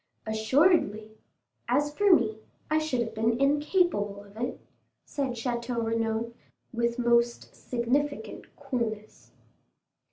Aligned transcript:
"Assuredly; 0.25 1.11
as 1.69 1.93
for 1.95 2.11
me, 2.11 2.39
I 2.71 2.79
should 2.79 3.01
have 3.01 3.13
been 3.13 3.39
incapable 3.39 4.23
of 4.23 4.35
it," 4.35 4.59
said 5.05 5.33
Château 5.33 5.85
Renaud, 5.85 6.33
with 6.73 6.97
most 6.97 7.53
significant 7.55 8.55
coolness. 8.55 9.29